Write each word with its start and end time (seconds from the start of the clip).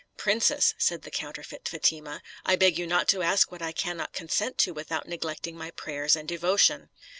"Princess," 0.17 0.73
said 0.79 1.03
the 1.03 1.11
counterfeit 1.11 1.69
Fatima, 1.69 2.23
"I 2.43 2.55
beg 2.55 2.73
of 2.73 2.79
you 2.79 2.87
not 2.87 3.07
to 3.09 3.21
ask 3.21 3.51
what 3.51 3.61
I 3.61 3.71
cannot 3.71 4.13
consent 4.13 4.57
to 4.57 4.73
without 4.73 5.07
neglecting 5.07 5.55
my 5.55 5.69
prayers 5.69 6.15
and 6.15 6.27
devotion." 6.27 6.89